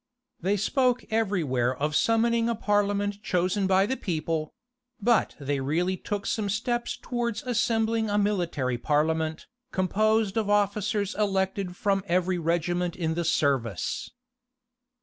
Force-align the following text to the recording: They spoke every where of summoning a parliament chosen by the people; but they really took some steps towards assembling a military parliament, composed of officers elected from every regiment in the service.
They 0.39 0.57
spoke 0.57 1.05
every 1.11 1.43
where 1.43 1.75
of 1.77 1.95
summoning 1.95 2.49
a 2.49 2.55
parliament 2.55 3.21
chosen 3.21 3.67
by 3.67 3.85
the 3.85 3.95
people; 3.95 4.51
but 4.99 5.35
they 5.39 5.59
really 5.59 5.95
took 5.95 6.25
some 6.25 6.49
steps 6.49 6.97
towards 6.99 7.43
assembling 7.43 8.09
a 8.09 8.17
military 8.17 8.79
parliament, 8.79 9.45
composed 9.71 10.37
of 10.37 10.49
officers 10.49 11.13
elected 11.13 11.75
from 11.75 12.03
every 12.07 12.39
regiment 12.39 12.95
in 12.95 13.13
the 13.13 13.23
service. 13.23 14.09